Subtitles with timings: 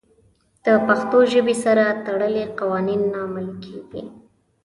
[0.65, 4.03] د پښتو ژبې سره تړلي قوانین نه عملي کېږي.